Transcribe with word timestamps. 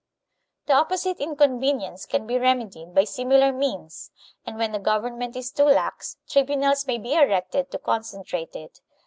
The 0.65 0.73
opposite 0.73 1.19
inconvenience 1.19 2.07
can 2.07 2.25
be 2.25 2.39
remedied 2.39 2.95
by 2.95 3.03
similar 3.03 3.53
means, 3.53 4.09
and, 4.47 4.57
when 4.57 4.71
the 4.71 4.79
government 4.79 5.35
is 5.35 5.51
too 5.51 5.65
lax, 5.65 6.17
tribunals 6.27 6.87
may 6.87 6.97
be 6.97 7.13
erected 7.13 7.69
to 7.69 7.77
concentrate 7.77 8.55
it. 8.55 8.81